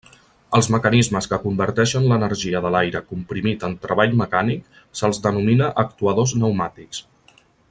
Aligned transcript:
Als 0.59 0.69
mecanismes 0.75 1.27
que 1.33 1.37
converteixen 1.43 2.07
l'energia 2.11 2.63
de 2.65 2.71
l'aire 2.77 3.03
comprimit 3.11 3.67
en 3.69 3.77
treball 3.85 4.19
mecànic 4.25 4.83
se'ls 5.03 5.23
denomina 5.29 5.73
actuadors 5.85 6.39
pneumàtics. 6.39 7.05